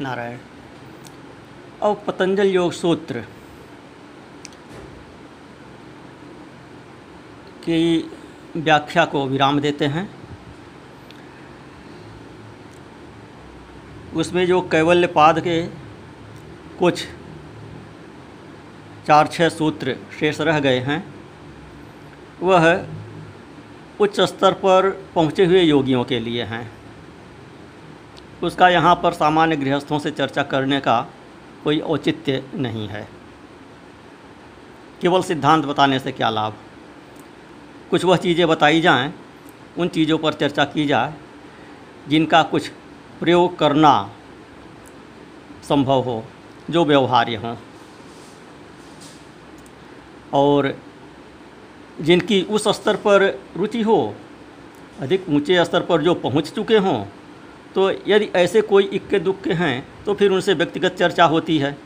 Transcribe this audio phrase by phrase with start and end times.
[0.00, 0.38] नारायण।
[1.82, 3.20] अब पतंजल योग सूत्र।
[7.64, 8.10] की
[8.56, 10.10] व्याख्या को विराम देते हैं।
[14.16, 15.66] उसमें जो कैवल्य पाद के
[16.78, 17.04] कुछ
[19.06, 21.14] चार छः सूत्र शेष रह गए हैं,
[22.40, 22.86] वह
[24.00, 26.83] उच्च स्तर पर पहुँचे हुए योगियों के लिए हैं।
[28.44, 31.06] उसका यहाँ पर सामान्य गृहस्थों से चर्चा करने का
[31.64, 33.08] कोई औचित्य नहीं है।
[35.00, 36.54] केवल सिद्धांत बताने से क्या लाभ?
[37.90, 39.14] कुछ वह चीज़ें बताई जाएँ,
[39.78, 41.14] उन चीज़ों पर चर्चा की जाए,
[42.08, 42.68] जिनका कुछ
[43.20, 44.10] प्रयोग करना
[45.68, 46.24] संभव हो,
[46.70, 47.56] जो व्यवहार्य हों।
[50.32, 50.78] और
[52.00, 54.14] जिनकी उस स्तर पर रुचि हो,
[55.00, 57.04] अधिक ऊँचे स्तर पर जो पहुँच चुके हों
[57.74, 61.76] तो यदि ऐसे कोई इक्के दुक्के हैं तो फिर उनसे व्यक्तिगत चर्चा होती है।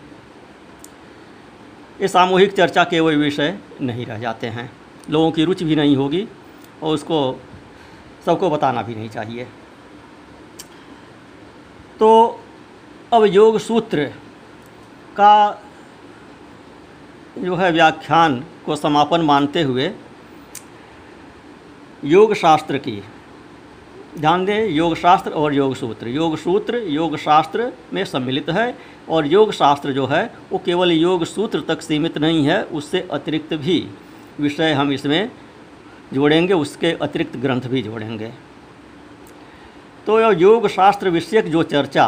[2.01, 4.71] ये सामूहिक चर्चा के वही विषय नहीं रह जाते हैं।
[5.10, 6.26] लोगों की रुचि भी नहीं होगी
[6.82, 7.21] और उसको
[8.26, 9.46] सबको बताना भी नहीं चाहिए।
[11.98, 12.41] तो
[13.13, 14.04] अब योग सूत्र
[15.16, 15.63] का
[17.38, 19.91] जो है व्याख्यान को समापन मानते हुए
[22.04, 23.02] योग शास्त्र की
[24.21, 28.75] ध्यान दें योग शास्त्र और योग सूत्र योग सूत्र योग शास्त्र में सम्मिलित है
[29.09, 33.55] और योग शास्त्र जो है, वो केवल योग सूत्र तक सीमित नहीं है, उससे अतिरिक्त
[33.55, 33.87] भी
[34.41, 35.30] विषय हम इसमें
[36.15, 38.33] जोड़ेंगे, उसके अतिरिक्त ग्रंथ भी जोड़ेंगे।
[40.07, 42.07] तो योग शास्त्र विषयक जो चर्चा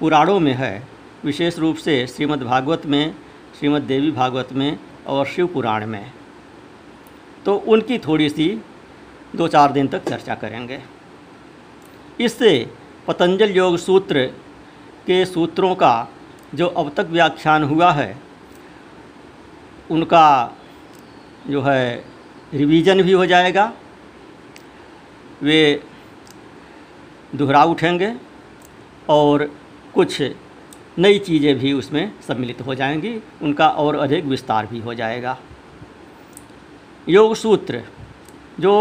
[0.00, 0.82] पुराणों में है,
[1.24, 3.14] विशेष रूप से श्रीमद् भागवत में,
[3.58, 6.12] श्रीमद् देवी भागवत में और शिव पुराण में
[7.46, 8.48] तो उनकी थोड़ी सी
[9.36, 10.80] दो चार दिन तक चर्चा करेंगे।
[12.20, 12.50] इससे
[13.08, 14.26] पतंजल योग सूत्र
[15.06, 16.08] के सूत्रों का
[16.54, 18.16] जो अब तक व्याख्यान हुआ है,
[19.90, 20.56] उनका
[21.46, 22.04] जो है
[22.54, 23.72] रिवीजन भी हो जाएगा।
[25.42, 25.82] वे
[27.34, 28.14] दोहरा उठेंगे
[29.10, 29.50] और
[29.94, 30.20] कुछ
[30.98, 35.36] नई चीज़ें भी उसमें सम्मिलित हो जाएँगी। उनका और अधिक विस्तार भी हो जाएगा।
[37.08, 37.82] योग सूत्र
[38.60, 38.74] जो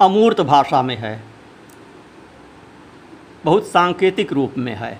[0.00, 1.22] अमूर्त भाषा में है
[3.44, 4.98] बहुत सांकेतिक रूप में है।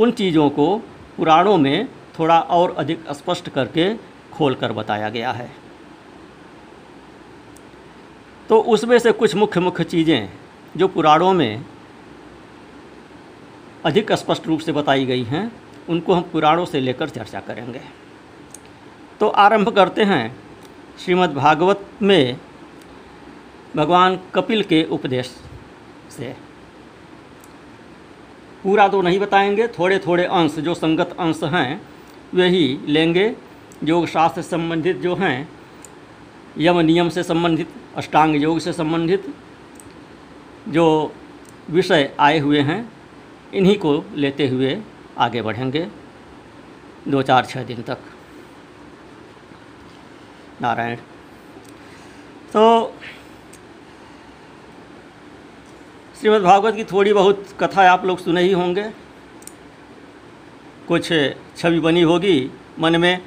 [0.00, 0.76] उन चीज़ों को
[1.16, 1.88] पुराणों में
[2.18, 3.94] थोड़ा और अधिक स्पष्ट करके
[4.32, 5.50] खोल कर बताया गया है।
[8.48, 10.28] तो उसमें से कुछ मुख्य मुख्य चीज़ें
[10.76, 11.64] जो पुराणों में
[13.84, 15.50] अधिक स्पष्ट रूप से बताई गई हैं,
[15.88, 17.80] उनको हम पुराणों से लेकर चर्चा करेंगे।
[19.20, 20.36] तो आरंभ करते हैं
[20.98, 22.36] श्रीमद् भागवत में
[23.76, 25.34] भगवान कपिल के उपदेश
[26.10, 26.34] से।
[28.64, 31.82] पूरा तो नहीं बताएँगे थोड़े थोड़े अंश, जो संगत अंश हैं
[32.34, 33.36] वही लेंगे।
[33.84, 35.48] योग शास्त्र से संबंधित जो हैं,
[36.58, 39.34] यम नियम से संबंधित, अष्टांग योग से संबंधित
[40.68, 41.14] जो
[41.70, 42.92] विषय आए हुए हैं,
[43.54, 44.80] इन्हीं को लेते हुए
[45.18, 45.88] आगे बढ़ेंगे।
[47.08, 47.98] दो चार छः दिन तक।
[50.62, 50.96] नारायण।
[52.52, 52.94] तो
[56.24, 58.82] श्रीमद् भागवत की थोड़ी बहुत कथा आप लोग सुने ही होंगे।
[60.88, 61.08] कुछ
[61.56, 63.20] छवि बनी होगी मन में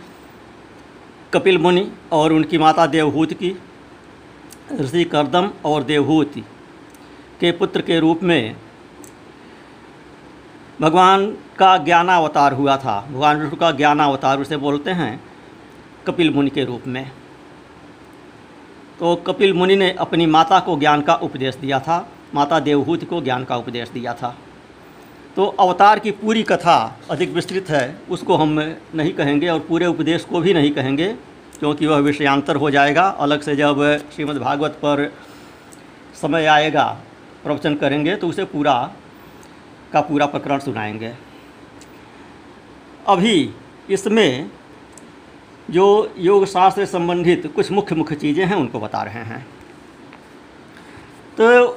[1.33, 3.53] कपिल मुनि और उनकी माता देवहूत की,
[4.79, 6.33] ऋषि करदम और देवहूत
[7.39, 8.55] के पुत्र के रूप में
[10.81, 15.21] भगवान का ज्ञानावतार हुआ था। भगवान विष्णु का ज्ञानावतार उसे बोलते हैं
[16.07, 17.11] कपिल मुनि के रूप में।
[18.99, 23.21] तो कपिल मुनि ने अपनी माता को ज्ञान का उपदेश दिया था। माता देवहूति को
[23.21, 24.35] ज्ञान का उपदेश दिया था।
[25.35, 28.59] तो अवतार की पूरी कथा अधिक विस्तृत है, उसको हम
[28.95, 31.07] नहीं कहेंगे और पूरे उपदेश को भी नहीं कहेंगे,
[31.59, 33.83] क्योंकि वह विषयांतर हो जाएगा। अलग से जब
[34.15, 35.11] श्रीमद् भागवत पर
[36.21, 36.85] समय आएगा,
[37.43, 38.75] प्रवचन करेंगे तो उसे पूरा
[39.93, 41.13] का पूरा प्रकरण सुनाएँगे।
[43.07, 43.49] अभी
[43.89, 44.49] इसमें
[45.69, 49.45] जो योग शास्त्र संबंधित कुछ मुख्य मुख्य चीज़ें हैं, उनको बता रहे हैं।
[51.37, 51.67] तो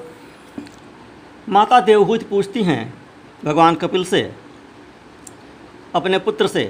[1.51, 2.95] माता देवहूत पूछती हैं
[3.45, 4.21] भगवान कपिल से,
[5.95, 6.65] अपने पुत्र से।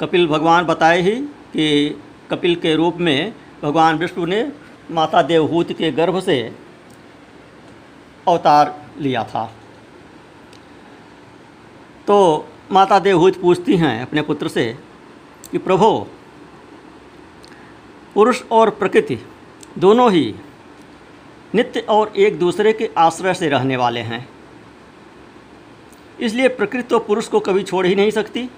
[0.00, 1.14] कपिल, भगवान बताए ही
[1.52, 4.42] कि कपिल के रूप में भगवान विष्णु ने
[4.90, 6.56] माता देवहूत के गर्भ से
[8.28, 9.44] अवतार लिया था।
[12.06, 14.76] तो माता देवहूत पूछती हैं अपने पुत्र से
[15.50, 16.06] कि, प्रभो,
[18.14, 19.18] पुरुष और प्रकृति
[19.78, 20.34] दोनों ही
[21.54, 24.28] नित्य और एक दूसरे के आश्रय से रहने वाले हैं।
[26.20, 28.48] इसलिए प्रकृति तो पुरुष को कभी छोड़ ही नहीं सकती।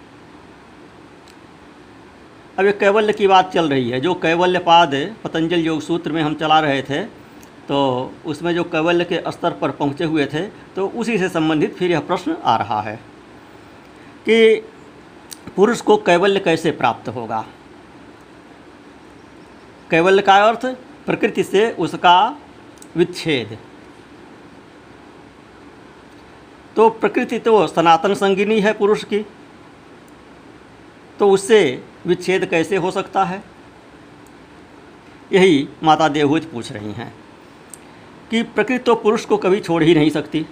[2.58, 4.94] अब एक कैवल्य की बात चल रही है। जो कैवल्य पाद
[5.24, 7.02] पतंजल योग सूत्र में हम चला रहे थे
[7.68, 7.78] तो
[8.26, 10.40] उसमें जो कैवल्य के स्तर पर पहुँचे हुए थे
[10.76, 12.96] तो उसी से संबंधित फिर यह प्रश्न आ रहा है
[14.28, 14.54] कि
[15.56, 17.44] पुरुष को कैवल्य कैसे प्राप्त होगा?
[19.90, 20.66] कैवल्य का अर्थ
[21.06, 22.38] प्रकृति से उसका
[22.96, 23.56] विच्छेद।
[26.76, 29.24] तो प्रकृति तो सनातन संगिनी है पुरुष की।
[31.18, 33.42] तो उससे विच्छेद कैसे हो सकता है?
[35.32, 37.12] यही माता देवहूज पूछ रही हैं
[38.30, 40.46] कि प्रकृति तो पुरुष को कभी छोड़ ही नहीं सकती।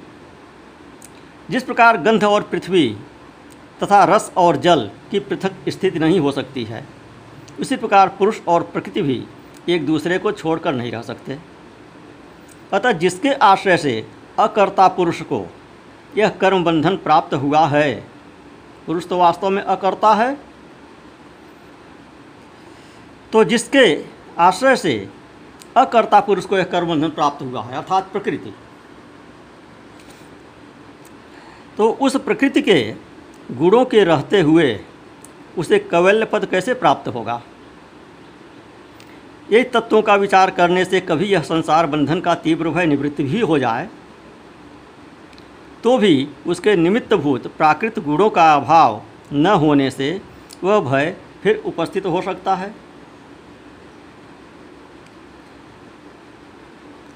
[1.50, 2.88] जिस प्रकार गंध और पृथ्वी
[3.82, 6.84] तथा रस और जल की पृथक स्थिति नहीं हो सकती है,
[7.60, 9.22] उसी प्रकार पुरुष और प्रकृति भी
[9.68, 11.38] एक दूसरे को छोड़कर नहीं रह सकते।
[12.72, 14.06] अतः जिसके आश्रय से
[14.38, 15.46] अकर्ता पुरुष को
[16.16, 17.94] यह कर्म बंधन प्राप्त हुआ है,
[18.86, 20.36] पुरुष तो वास्तव में अकर्ता है।
[23.32, 24.04] तो जिसके
[24.38, 25.08] आश्रय से
[25.76, 28.54] अकर्ता पुरुष को यह कर्म बंधन प्राप्त हुआ है, अर्थात प्रकृति।
[31.76, 32.94] तो उस प्रकृति के
[33.52, 34.80] गुणों के रहते हुए
[35.58, 37.42] उसे कवल्य पद कैसे प्राप्त होगा?
[39.50, 43.40] यही तत्वों का विचार करने से कभी यह संसार बंधन का तीव्र भय निवृत्ति भी
[43.40, 43.88] हो जाए
[45.82, 49.02] तो भी उसके निमित्तभूत प्राकृत गुणों का अभाव
[49.32, 50.20] न होने से
[50.64, 52.68] वह भय फिर उपस्थित हो सकता है।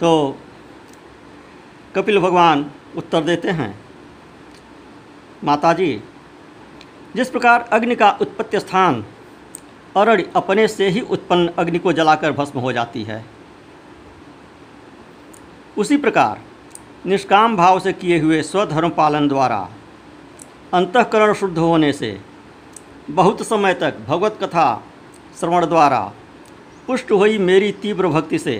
[0.00, 0.38] तो
[1.94, 3.74] कपिल भगवान उत्तर देते हैं,
[5.44, 6.02] माताजी,
[7.16, 9.04] जिस प्रकार अग्नि का उत्पत्ति स्थान
[9.96, 13.24] अरण्य अपने से ही उत्पन्न अग्नि को जलाकर भस्म हो जाती है।
[15.78, 16.40] उसी प्रकार,
[17.06, 19.68] निष्काम भाव से किए हुए स्वधर्म पालन द्वारा
[20.74, 22.20] अंतकरण शुद्ध होने से
[23.10, 24.84] बहुत समय तक भगवत कथा
[25.40, 26.00] श्रवण द्वारा
[26.86, 28.56] पुष्ट हुई मेरी तीव्र भक्ति से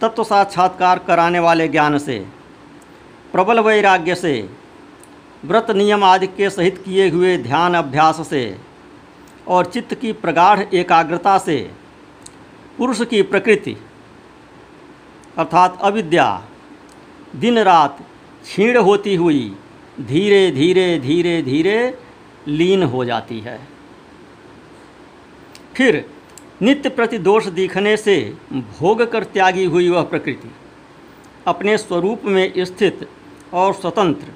[0.00, 2.18] तत्व साक्षात्कार कराने वाले ज्ञान से,
[3.32, 4.50] प्रबल वैराग्य से,
[5.44, 8.44] व्रत नियम आदि के सहित किए हुए ध्यान अभ्यास से
[9.46, 11.58] और चित्त की प्रगाढ़ एकाग्रता से
[12.78, 13.76] पुरुष की प्रकृति,
[15.38, 16.26] अर्थात अविद्या
[17.36, 17.98] दिन रात
[18.44, 19.54] क्षीण होती हुई
[20.00, 21.78] धीरे धीरे धीरे धीरे
[22.48, 23.58] लीन हो जाती है।
[25.74, 26.04] फिर
[26.62, 28.16] नित्य प्रति दोष दिखने से
[28.52, 30.50] भोग कर त्यागी हुई वह प्रकृति,
[31.46, 33.08] अपने स्वरूप में स्थित
[33.54, 34.32] और स्वतंत्र,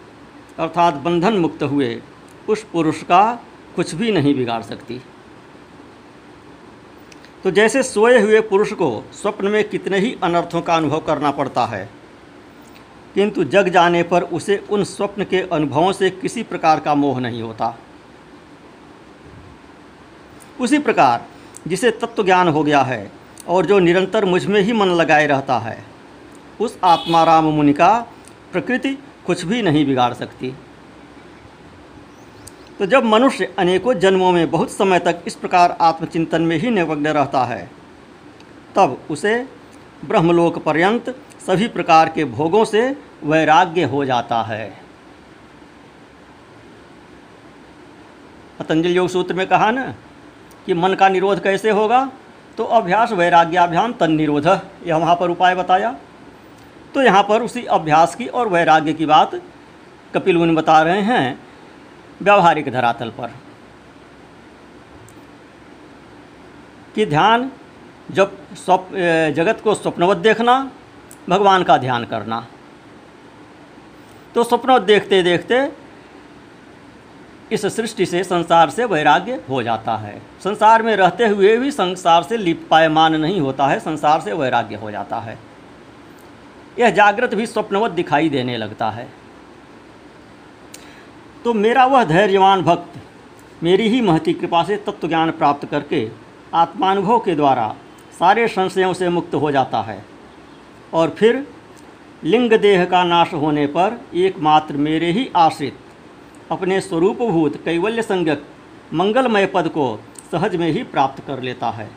[0.58, 2.00] अर्थात बंधन मुक्त हुए
[2.48, 3.22] उस पुरुष का
[3.78, 5.00] कुछ भी नहीं बिगाड़ सकती।
[7.44, 11.66] तो जैसे सोए हुए पुरुष को स्वप्न में कितने ही अनर्थों का अनुभव करना पड़ता
[11.66, 11.88] है,
[13.14, 17.42] किंतु जग जाने पर उसे उन स्वप्न के अनुभवों से किसी प्रकार का मोह नहीं
[17.42, 17.76] होता।
[20.60, 21.26] उसी प्रकार
[21.66, 23.10] जिसे तत्व ज्ञान हो गया है
[23.48, 25.84] और जो निरंतर मुझमें ही मन लगाए रहता है,
[26.60, 27.98] उस आत्माराम मुनि का
[28.52, 30.54] प्रकृति कुछ भी नहीं बिगाड़ सकती।
[32.78, 37.06] तो जब मनुष्य अनेकों जन्मों में बहुत समय तक इस प्रकार आत्मचिंतन में ही निमग्न
[37.06, 37.70] रहता है,
[38.76, 39.34] तब उसे
[40.04, 41.14] ब्रह्मलोक पर्यंत
[41.46, 42.82] सभी प्रकार के भोगों से
[43.24, 44.68] वैराग्य हो जाता है।
[48.58, 49.86] पतंजलि योग सूत्र में कहा ना
[50.66, 52.04] कि मन का निरोध कैसे होगा?
[52.58, 54.46] तो अभ्यास वैराग्याभ्याम तन निरोध,
[54.86, 55.94] यह वहाँ पर उपाय बताया।
[56.94, 59.34] तो यहाँ पर उसी अभ्यास की और वैराग्य की बात
[60.14, 61.47] कपिल मुनि बता रहे हैं
[62.22, 63.30] व्यावहारिक धरातल पर।
[66.94, 67.50] कि ध्यान
[68.10, 68.88] जब स्वप
[69.36, 70.70] जगत को स्वप्नवत देखना,
[71.28, 72.46] भगवान का ध्यान करना।
[74.34, 75.72] तो स्वप्नवत देखते देखते
[77.52, 82.22] इस सृष्टि से, संसार से वैराग्य हो जाता है। संसार में रहते हुए भी संसार
[82.22, 85.38] से लिपायमान नहीं होता है, संसार से वैराग्य हो जाता है।
[86.78, 89.08] यह जागृत भी स्वप्नवत दिखाई देने लगता है।
[91.48, 92.96] तो मेरा वह धैर्यवान भक्त,
[93.62, 96.00] मेरी ही महती कृपा से तत्व ज्ञान प्राप्त करके
[96.54, 97.68] आत्मानुभव के द्वारा
[98.18, 100.04] सारे संशयों से मुक्त हो जाता है।
[100.94, 101.46] और फिर
[102.24, 105.78] लिंग देह का नाश होने पर एकमात्र मेरे ही आश्रित,
[106.50, 108.44] अपने स्वरूपभूत कैवल्य संज्ञक
[108.94, 109.88] मंगलमय पद को
[110.30, 111.90] सहज में ही प्राप्त कर लेता है।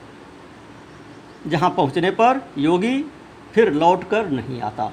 [1.47, 2.97] जहाँ पहुँचने पर योगी
[3.53, 4.91] फिर लौट कर नहीं आता।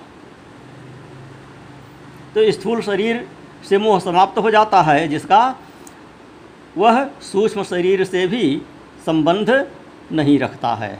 [2.34, 3.26] तो स्थूल शरीर
[3.64, 5.56] से मोह समाप्त हो जाता है, जिसका
[6.76, 8.62] वह सूक्ष्म शरीर से भी
[9.06, 9.50] संबंध
[10.12, 10.98] नहीं रखता है।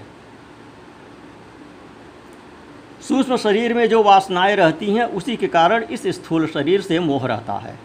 [3.08, 7.26] सूक्ष्म शरीर में जो वासनाएँ रहती हैं, उसी के कारण इस स्थूल शरीर से मोह
[7.26, 7.78] रहता है।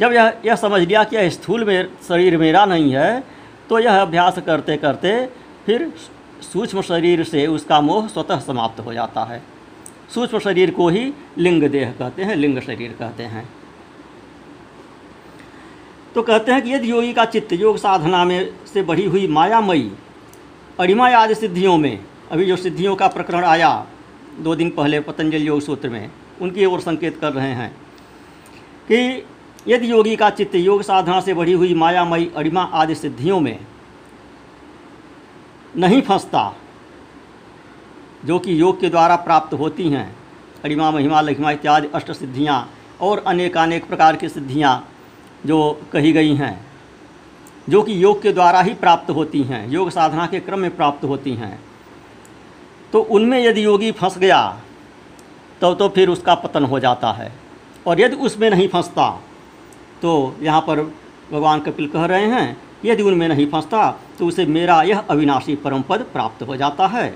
[0.00, 3.22] जब यह यह समझ लिया कि यह स्थूल में, शरीर मेरा नहीं है
[3.68, 5.26] तो यह अभ्यास करते करते
[5.66, 5.92] फिर
[6.42, 9.42] सूक्ष्म शरीर से उसका मोह स्वतः समाप्त हो जाता है।
[10.14, 13.48] सूक्ष्म शरीर को ही लिंग देह कहते हैं, लिंग शरीर कहते हैं।
[16.14, 19.90] तो कहते हैं कि यदि योगी का चित्त योग साधना में से बढ़ी हुई मायामयी
[20.80, 23.86] अड़िमा आदि सिद्धियों में, अभी जो सिद्धियों का प्रकरण आया
[24.38, 26.10] दो दिन पहले पतंजलि योग सूत्र में,
[26.42, 27.70] उनकी ओर संकेत कर रहे हैं
[28.90, 29.26] कि
[29.68, 33.58] यदि योगी का चित्त योग साधना से बढ़ी हुई मायामयी अरिमा आदि सिद्धियों में
[35.76, 36.56] नहीं फंसता
[38.24, 40.06] जो कि योग के द्वारा प्राप्त होती हैं।
[40.64, 42.68] अरिमा महिमा लखिमा इत्यादि अष्ट सिद्धियाँ
[43.00, 44.72] और अनेक अनेक प्रकार की सिद्धियाँ
[45.46, 45.60] जो
[45.92, 46.54] कही गई हैं
[47.68, 51.04] जो कि योग के द्वारा ही प्राप्त होती हैं योग साधना के क्रम में प्राप्त
[51.04, 51.58] होती हैं।
[52.92, 54.40] तो उनमें यदि योगी फंस गया
[55.60, 57.32] तो, तो फिर उसका पतन हो जाता है।
[57.86, 59.10] और यदि उसमें नहीं फंसता
[60.02, 60.80] तो यहाँ पर
[61.32, 65.82] भगवान कपिल कह रहे हैं यदि उनमें नहीं फंसता तो उसे मेरा यह अविनाशी परम
[65.82, 67.08] पद प्राप्त हो जाता है।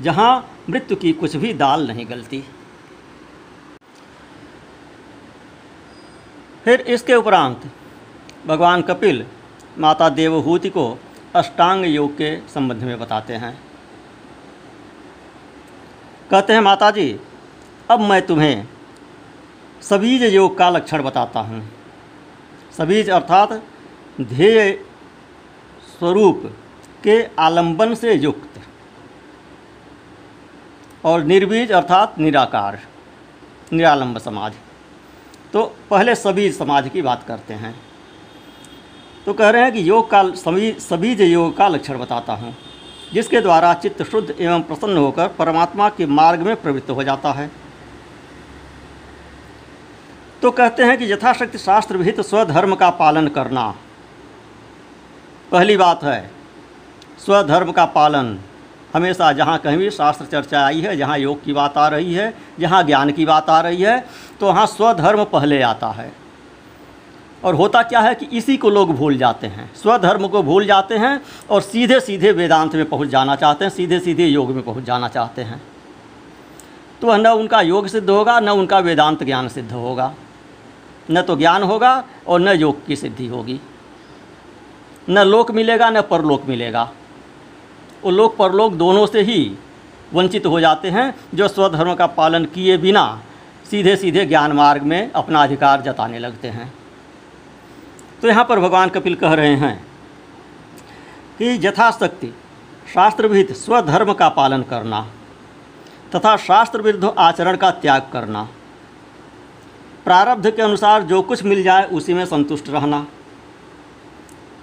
[0.00, 0.32] जहाँ
[0.70, 2.42] मृत्यु की कुछ भी दाल नहीं गलती।
[6.64, 7.70] फिर इसके उपरांत
[8.46, 9.24] भगवान कपिल
[9.78, 10.86] माता देवहूति को
[11.36, 13.52] अष्टांग योग के संबंध में बताते हैं।
[16.30, 17.08] कहते हैं माता जी
[17.90, 18.66] अब मैं तुम्हें
[19.82, 21.62] सबीज योग का लक्षण बताता हूँ।
[22.76, 23.52] सबीज अर्थात
[24.20, 24.72] ध्येय
[25.88, 26.42] स्वरूप
[27.04, 28.49] के आलंबन से युक्त
[31.04, 32.78] और निर्बीज अर्थात निराकार,
[33.72, 34.54] निरालंब समाज।
[35.52, 37.74] तो पहले सभी समाज की बात करते हैं।
[39.26, 42.54] तो कह रहे हैं कि योग का सभी सबीज योग का लक्षण बताता हूँ,
[43.12, 47.50] जिसके द्वारा चित्त शुद्ध एवं प्रसन्न होकर परमात्मा के मार्ग में प्रवृत्त हो जाता है।
[50.42, 53.68] तो कहते हैं कि यथाशक्ति शास्त्र विहित स्वधर्म का पालन करना।
[55.52, 56.30] पहली बात है,
[57.18, 58.38] स्वधर्म का पालन।
[58.94, 62.32] हमेशा जहाँ कहीं भी शास्त्र चर्चा आई है, जहाँ योग की बात आ रही है,
[62.60, 63.98] जहाँ ज्ञान की बात आ रही है
[64.40, 66.12] तो वहाँ स्वधर्म पहले आता है।
[67.44, 70.94] और होता क्या है कि इसी को लोग भूल जाते हैं। स्वधर्म को भूल जाते
[70.94, 71.20] हैं
[71.50, 75.08] और सीधे सीधे वेदांत में पहुँच जाना चाहते हैं सीधे सीधे योग में पहुँच जाना
[75.08, 75.62] चाहते हैं।
[77.00, 80.14] तो न उनका योग सिद्ध होगा, न उनका वेदांत ज्ञान सिद्ध होगा।
[81.10, 83.60] न तो ज्ञान होगा और न योग की सिद्धि होगी।
[85.08, 86.90] न लोक मिलेगा, न परलोक मिलेगा।
[88.02, 89.56] वो लोक परलोक दोनों से ही
[90.12, 93.22] वंचित हो जाते हैं, जो स्वधर्म का पालन किए बिना
[93.70, 96.72] सीधे सीधे ज्ञान मार्ग में अपना अधिकार जताने लगते हैं।
[98.22, 99.76] तो यहाँ पर भगवान कपिल कह रहे हैं
[101.38, 102.32] कि यथाशक्ति
[102.94, 105.00] शास्त्र विहित स्वधर्म का पालन करना
[106.14, 108.42] तथा शास्त्र विरुद्ध आचरण का त्याग करना,
[110.04, 113.06] प्रारब्ध के अनुसार जो कुछ मिल जाए उसी में संतुष्ट रहना,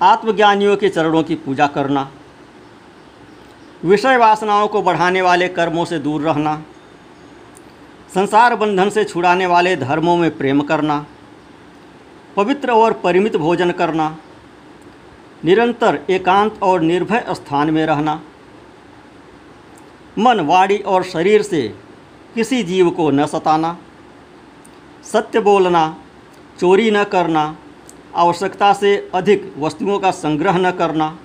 [0.02, 2.10] आत्मज्ञानियों के चरणों की पूजा करना
[3.84, 6.56] विषय वासनाओं को बढ़ाने वाले कर्मों से दूर रहना,
[8.14, 11.06] संसार बंधन से छुड़ाने वाले धर्मों में प्रेम करना,
[12.36, 14.18] पवित्र और परिमित भोजन करना,
[15.46, 18.22] निरंतर एकांत और निर्भय स्थान में रहना।
[20.18, 21.62] मन, वाणी और शरीर से
[22.36, 23.78] किसी जीव को न सताना,
[25.04, 25.98] सत्य बोलना,
[26.60, 27.56] चोरी न करना,
[28.16, 31.18] आवश्यकता से अधिक वस्तुओं का संग्रह न करना।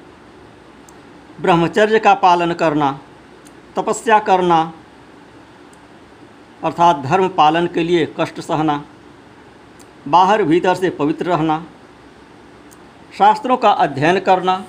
[1.43, 2.91] ब्रह्मचर्य का पालन करना,
[3.77, 4.61] तपस्या करना,
[6.65, 8.83] अर्थात धर्म पालन के लिए कष्ट सहना,
[10.09, 11.65] बाहर भीतर से पवित्र रहना,
[13.19, 14.63] शास्त्रों का अध्ययन करना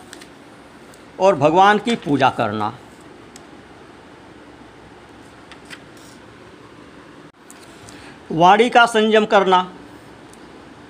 [1.20, 2.74] और भगवान की पूजा करना।
[8.32, 9.66] वाणी का संयम करना,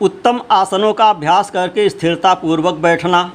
[0.02, 3.32] उत्तम आसनों का अभ्यास करके स्थिरता पूर्वक बैठना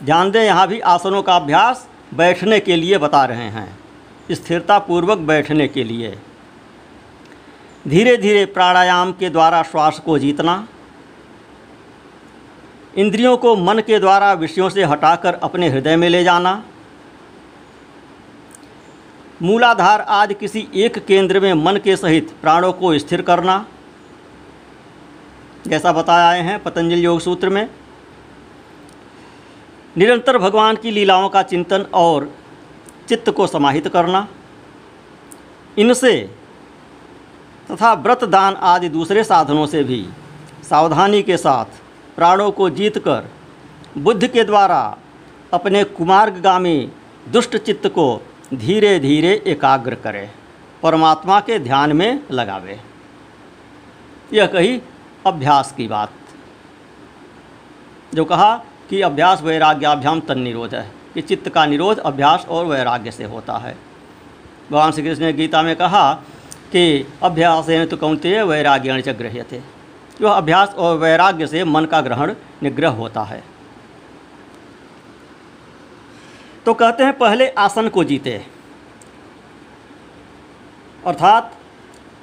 [0.00, 3.78] ध्यान दें, यहाँ भी आसनों का अभ्यास बैठने के लिए बता रहे हैं।
[4.30, 6.16] स्थिरता पूर्वक बैठने के लिए।
[7.84, 10.66] धीरे धीरे प्राणायाम के द्वारा श्वास को जीतना,
[12.96, 16.62] इंद्रियों को मन के द्वारा विषयों से हटाकर अपने हृदय में ले जाना,
[19.42, 23.64] मूलाधार आदि किसी एक केंद्र में मन के सहित प्राणों को स्थिर करना,
[25.66, 27.68] जैसा बताया हैं पतंजलि योग सूत्र में।
[29.98, 32.30] निरंतर भगवान की लीलाओं का चिंतन और
[33.08, 34.26] चित्त को समाहित करना,
[35.78, 36.12] इनसे
[37.70, 40.04] तथा व्रत दान आदि दूसरे साधनों से भी
[40.64, 41.80] सावधानी के साथ
[42.16, 43.28] प्राणों को जीतकर
[43.98, 44.80] बुद्ध के द्वारा
[45.52, 46.78] अपने कुमार्गामी
[47.28, 48.06] दुष्ट चित्त को
[48.54, 50.28] धीरे धीरे एकाग्र करे,
[50.82, 52.80] परमात्मा के ध्यान में लगावे।
[54.32, 54.80] यह कही
[55.26, 56.12] अभ्यास की बात।
[58.14, 58.54] जो कहा
[58.90, 63.56] कि अभ्यास वैराग्याभ्याम तन निरोध है, कि चित्त का निरोध अभ्यास और वैराग्य से होता
[63.58, 63.76] है।
[64.70, 66.12] भगवान श्री कृष्ण ने गीता में कहा
[66.72, 69.60] कि अभ्यास तो कौनते वैराग्य च गृह्य थे
[70.20, 73.42] जो अभ्यास और वैराग्य से मन का ग्रहण निग्रह होता है।
[76.66, 78.40] तो कहते हैं, पहले आसन को जीते।
[81.06, 81.52] अर्थात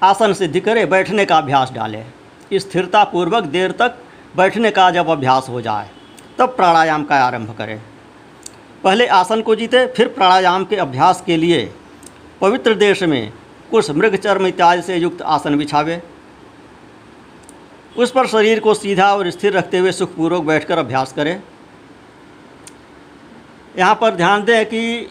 [0.04, 2.04] आसन सिद्धि करे, बैठने का अभ्यास डाले।
[2.52, 3.98] स्थिरता पूर्वक देर तक
[4.36, 5.90] बैठने का जब अभ्यास हो जाए
[6.40, 7.80] तब प्राणायाम का आरंभ करें।
[8.84, 11.66] पहले आसन को जीते, फिर प्राणायाम के अभ्यास के लिए
[12.42, 13.32] पवित्र देश में
[13.72, 16.02] कुछ मृग चर्म इत्यादि से युक्त आसन बिछावे।
[17.98, 21.42] उस पर शरीर को सीधा और स्थिर रखते हुए सुखपूर्वक बैठकर अभ्यास करें।
[23.78, 25.10] यहाँ पर ध्यान दें कि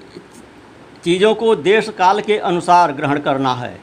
[1.05, 3.79] चीज़ों को देश काल के अनुसार ग्रहण करना है।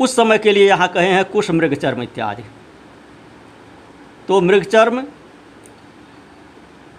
[0.00, 2.42] उस समय के लिए यहाँ कहे हैं कुश मृग चर्म इत्यादि।
[4.28, 5.02] तो मृग चर्म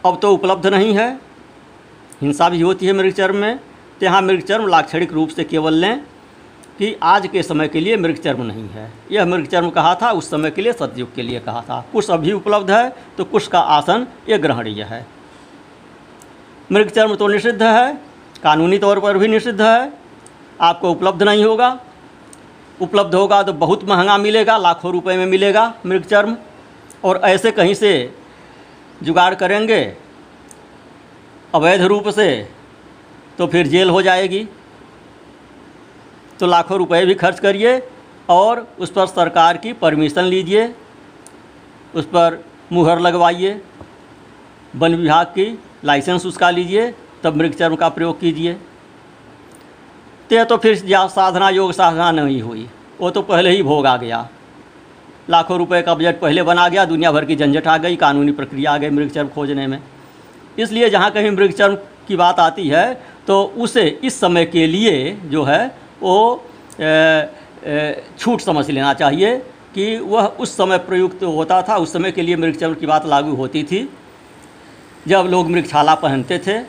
[0.05, 1.09] अब तो उपलब्ध नहीं है।
[2.21, 3.57] हिंसा भी होती है मृग चर्म में।
[3.99, 5.99] तो यहाँ मृग चर्म लाक्षणिक रूप से केवल लें
[6.77, 10.11] कि आज के समय के लिए मृग चर्म नहीं है। यह मृग चर्म कहा था,
[10.11, 13.47] उस समय के लिए, सतयुग के लिए कहा था। कुश अभी उपलब्ध है तो कुश
[13.47, 15.05] का आसन ये ग्रहणीय है।
[16.71, 17.93] मृग चर्म तो निषिद्ध है,
[18.43, 19.91] कानूनी तौर पर भी निषिद्ध है।
[20.61, 21.77] आपको उपलब्ध नहीं होगा।
[22.81, 26.37] उपलब्ध होगा तो बहुत महँगा मिलेगा, लाखों रुपए में मिलेगा मृगचर्म
[27.07, 27.91] और ऐसे कहीं से
[29.03, 29.81] जुगाड़ करेंगे,
[31.53, 32.27] अवैध रूप से
[33.37, 34.47] तो फिर जेल हो जाएगी।
[36.39, 37.81] तो लाखों रुपए भी खर्च करिए
[38.29, 40.73] और उस पर सरकार की परमिशन लीजिए,
[41.95, 43.61] उस पर मुहर लगवाइए,
[44.75, 48.53] वन विभाग की लाइसेंस उसका लीजिए, तब मृगचर्म का प्रयोग कीजिए।
[50.29, 50.75] ते तो फिर
[51.09, 52.67] साधना योग साधना नहीं हुई,
[52.99, 54.27] वो तो पहले ही भोग आ गया।
[55.29, 58.71] लाखों रुपए का बजट पहले बना गया, दुनिया भर की झंझट आ गई, कानूनी प्रक्रिया
[58.71, 59.81] आ गई मृगचर्म खोजने में।
[60.59, 61.75] इसलिए जहाँ कहीं मृगचर्म
[62.07, 62.93] की बात आती है
[63.27, 65.65] तो उसे इस समय के लिए जो है,
[66.01, 66.43] वो
[68.19, 69.37] छूट समझ लेना चाहिए
[69.73, 73.35] कि वह उस समय प्रयुक्त होता था, उस समय के लिए मृगचर्म की बात लागू
[73.35, 73.87] होती थी।
[75.07, 76.59] जब लोग मृगछाला पहनते थे,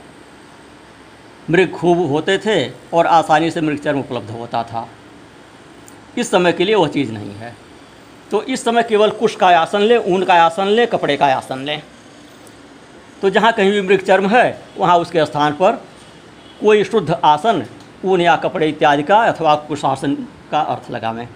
[1.50, 2.58] मृग खूब होते थे
[2.92, 4.86] और आसानी से मृग चर्म उपलब्ध होता था।
[6.18, 7.54] इस समय के लिए वह चीज़ नहीं है।
[8.30, 11.58] तो इस समय केवल कुश का आसन लें, ऊन का आसन लें, कपड़े का आसन
[11.58, 11.82] लें।
[13.22, 15.80] तो जहाँ कहीं भी मृग चर्म है, वहाँ उसके स्थान पर
[16.60, 17.64] कोई शुद्ध आसन,
[18.04, 20.14] ऊन या कपड़े इत्यादि का अथवा कुशासन
[20.50, 21.26] का अर्थ लगावें।